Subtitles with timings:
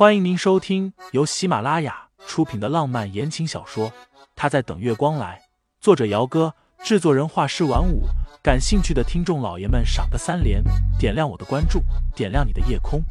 [0.00, 3.90] 欢迎您收听由喜马拉雅出品的浪漫言情小说
[4.34, 5.38] 《他在等月光来》，
[5.78, 8.04] 作者：姚哥，制作人：画师晚舞。
[8.42, 10.64] 感兴趣的听众老爷们，赏个三连，
[10.98, 11.82] 点亮我的关注，
[12.16, 13.02] 点亮你的夜空。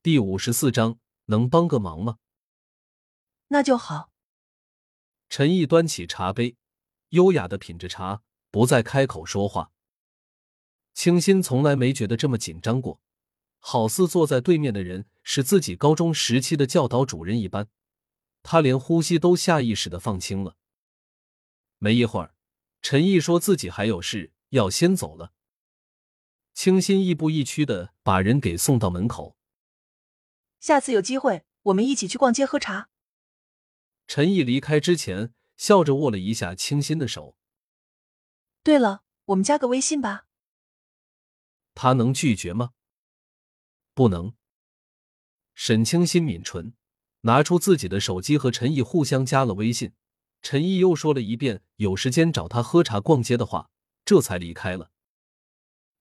[0.00, 2.18] 第五十四章，能帮个忙吗？
[3.48, 4.10] 那就好。
[5.28, 6.54] 陈毅端起茶杯，
[7.12, 9.72] 优雅的品着茶，不再开口说话。
[10.92, 13.00] 清新从来没觉得这么紧张过，
[13.58, 17.68] 好似坐在对面的人是自己高中时期的教导主任一般，
[18.42, 20.56] 他连呼吸都下意识的放轻了。
[21.78, 22.34] 没一会儿，
[22.80, 25.32] 陈毅说自己还有事要先走了。
[26.54, 29.36] 清新亦步亦趋的把人给送到门口。
[30.60, 32.90] 下次有机会，我们一起去逛街喝茶。
[34.06, 37.36] 陈毅离开之前，笑着握了一下清新的手。
[38.64, 40.26] 对了，我们加个微信吧。
[41.72, 42.72] 他能拒绝吗？
[43.94, 44.34] 不能。
[45.54, 46.74] 沈清新抿唇，
[47.20, 49.92] 拿出自己的手机和陈毅互相加了微信。
[50.42, 53.70] 陈毅又说了一遍有时间找他喝茶逛街的话，
[54.04, 54.90] 这才离开了。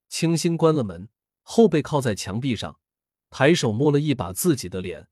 [0.09, 1.07] 清新关了门，
[1.43, 2.79] 后背靠在墙壁上，
[3.29, 5.07] 抬手摸了一把自己的脸。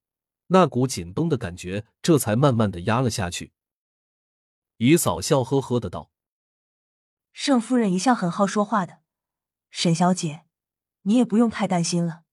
[0.48, 3.52] 那股紧绷的感觉，这才慢慢的压了下去。
[4.80, 6.10] 于嫂笑呵呵的道
[7.34, 9.02] ：“盛夫人一向很好说话的，
[9.70, 10.46] 沈小姐，
[11.02, 12.24] 你也不用太担心了。”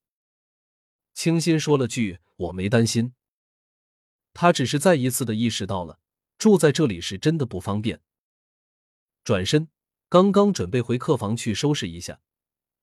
[1.13, 3.15] 清新说了句：“我没担心。”
[4.33, 5.99] 他只是再一次的意识到了
[6.39, 8.01] 住在这里是真的不方便。
[9.25, 9.69] 转身，
[10.09, 12.21] 刚刚准备回客房去收拾一下，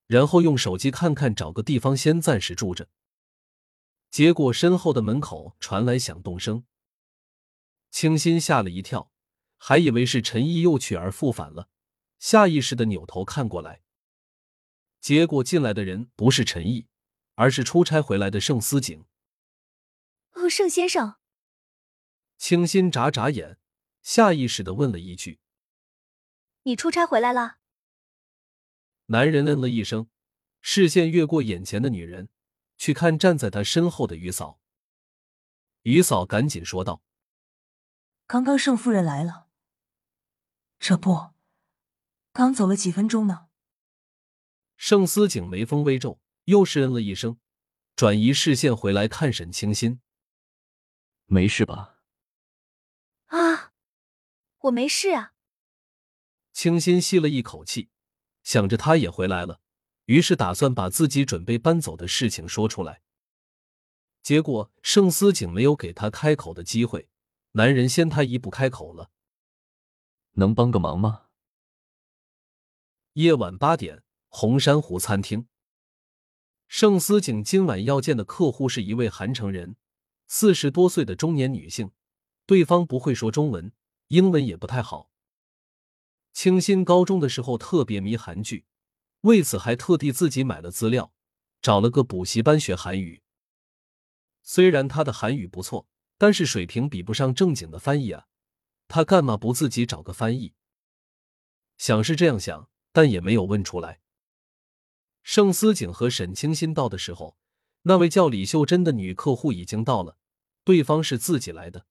[0.08, 2.89] 然后用手机看看找个地方先暂时住着。
[4.11, 6.66] 结果身后的门口传来响动声，
[7.89, 9.12] 清新吓了一跳，
[9.66, 11.69] 还以为是陈毅又去而复返了，
[12.19, 13.81] 下意识的扭头看过来。
[15.00, 16.88] 结果进来的人不是陈毅，
[17.36, 19.06] 而是出差回来的盛思景。
[20.34, 21.16] 哦，盛先生。
[22.38, 23.57] 清新眨眨眼，
[24.02, 25.40] 下意识的问了一句
[26.63, 27.59] ：“你出差回来了？”
[29.07, 30.09] 男人嗯了一声，
[30.59, 32.28] 视线越过眼前的女人。
[32.75, 34.59] 去看站在他身后的于嫂，
[35.84, 37.02] 于嫂赶紧说道
[38.28, 39.42] ：“刚刚盛夫人来了，
[40.85, 41.31] 这不，
[42.33, 43.47] 刚走了几分钟呢。”
[44.75, 47.39] 盛思景眉峰微皱，又是嗯了一声，
[47.95, 50.01] 转移视线回来看沈清心
[51.25, 52.01] ：“没事吧
[53.31, 53.72] ？”“啊，
[54.63, 55.33] 我没事啊。”
[56.51, 57.89] 清新吸了一口气，
[58.43, 59.61] 想着他也回来了。
[60.07, 63.01] 于是打算把自己准备搬走的事情说出来，
[64.22, 67.07] 结果盛思景没有给他开口的机会，
[67.51, 69.11] 男人先他一步开口了
[70.33, 71.25] ：“能帮个忙吗？”
[73.13, 75.47] 夜晚八点，红珊瑚餐厅，
[76.67, 79.75] 盛思景今晚要见的客户是一位韩城人，
[80.27, 81.91] 四十多岁的中年女性，
[82.45, 83.72] 对方不会说中文，
[84.07, 85.11] 英文也不太好。
[86.33, 88.66] 清新高中的时候特别迷韩剧。
[89.22, 91.13] 为此，还特地自己买了资料，
[91.61, 93.22] 找了个补习班学韩语。
[94.41, 98.27] 虽然他的韩语不错，但是水平比不上正经的翻译啊。
[98.95, 100.53] 他干嘛不自己找个翻译？
[101.79, 104.01] 想是这样想，但也没有问出来。
[105.23, 107.35] 盛思景和沈清新到的时候，
[107.81, 110.19] 那位叫李秀珍的女客户已经到了，
[110.63, 111.87] 对方是自己来的。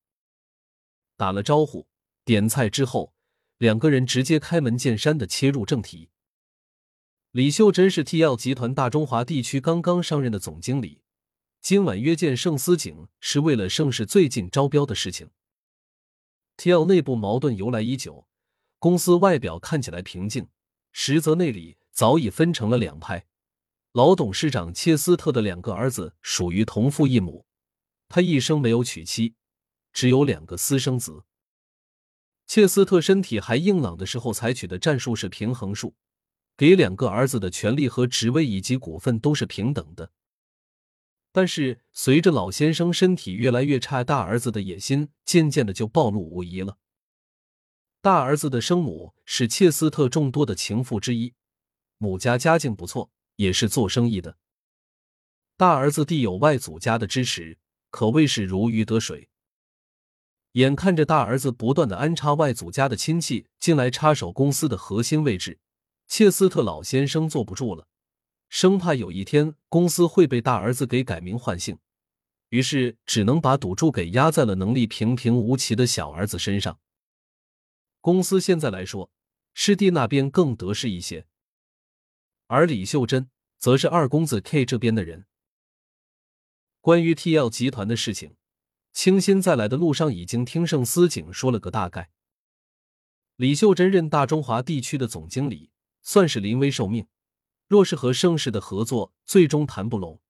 [1.17, 1.89] 打了招呼，
[2.25, 3.13] 点菜之后，
[3.59, 6.11] 两个人直接开门见山的切入正题。
[7.33, 11.03] 李秀珍是 T L 集团大中华地区刚刚上任的总经理，
[11.61, 15.31] 今晚约见盛思景是为了盛世最近招标的事情。
[16.57, 18.27] T L 内部矛盾由来已久，
[18.79, 20.49] 公司外表看起来平静，
[20.93, 23.27] 实则内里早已分成了两派。
[23.93, 27.47] 老董事长切斯特的两个儿子属于同父异母，
[28.09, 29.35] 他一生没有娶妻，
[29.93, 31.25] 只有两个私生子。
[32.47, 35.95] 切斯特身体还硬朗的时候采取的战术是平衡术。
[36.55, 40.13] 给两个儿子的权利和职位以及股份都是平等的，
[41.33, 46.77] 但是随着老先生身体越来越差，大儿子的野心渐渐的就暴露无遗了。
[48.03, 51.35] 大儿子的生母是切斯特众多的情妇之一，
[51.99, 54.37] 母家家境不错，也是做生意的。
[55.57, 57.59] 大儿子弟有外祖家的支持，
[57.91, 59.29] 可谓是如鱼得水。
[60.53, 65.61] 眼看着大儿子不断的安插外祖家的亲戚进来插手公司的核心位置。
[66.09, 67.87] 切斯特老先生坐不住了，
[68.53, 71.79] 生怕有一天公司会被大儿子给改名换姓，
[72.51, 76.79] 于是只能把赌注给压在了能力平平无奇的小儿子身上。
[78.03, 79.11] 公司现在来说，
[79.55, 81.27] 师弟那边更得势一些，
[82.47, 85.25] 而李秀珍则是二公子 K 这边的人。
[86.83, 88.37] 关于 TL 集团的事情，
[88.93, 92.11] 清新在来的路上已经听盛思景说了个大概。
[93.37, 95.71] 李秀珍任大中华地区的总经理，
[96.03, 97.07] 算是临危受命。
[97.73, 100.21] 若是和盛世的合作最终谈不拢，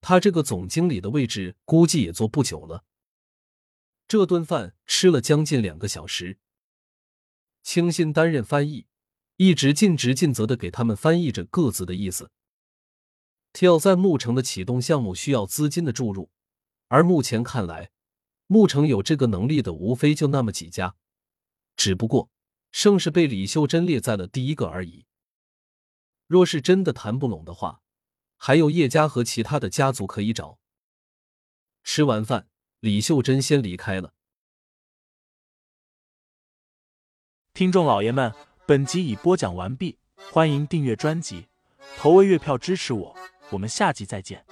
[0.00, 2.84] 他这个总经理的位置估计也坐不久了。
[4.06, 6.38] 这顿饭吃了将近两个小时，
[7.64, 8.86] 清新担任翻译，
[9.38, 12.30] 一直尽职尽责的给他们翻译着各自的意思。
[13.54, 16.30] TL 在牧城的启动项目需要资金的注入，
[16.86, 17.90] 而目前看来，
[18.46, 20.94] 牧城有这个能力的无非就那么几家，
[21.74, 22.30] 只不过
[22.70, 25.06] 盛世被李秀珍列在了第一个而已。
[26.28, 27.80] 若是真的谈不拢的话，
[28.36, 30.58] 还有叶家和其他的家族可以找。
[31.82, 32.48] 吃完饭，
[32.80, 34.12] 李秀珍先离开了。
[37.54, 38.34] 听众老爷们，
[38.66, 39.98] 本集已播讲完毕，
[40.30, 41.48] 欢迎订阅专辑，
[41.96, 43.16] 投喂月票支持我，
[43.50, 44.44] 我们下集再见。